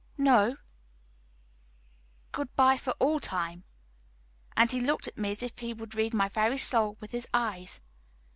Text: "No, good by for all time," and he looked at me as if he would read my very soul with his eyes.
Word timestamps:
"No, 0.17 0.55
good 2.31 2.49
by 2.55 2.75
for 2.75 2.93
all 2.93 3.19
time," 3.19 3.65
and 4.57 4.71
he 4.71 4.81
looked 4.81 5.07
at 5.07 5.15
me 5.19 5.29
as 5.29 5.43
if 5.43 5.59
he 5.59 5.75
would 5.75 5.93
read 5.93 6.15
my 6.15 6.27
very 6.27 6.57
soul 6.57 6.97
with 6.99 7.11
his 7.11 7.27
eyes. 7.35 7.81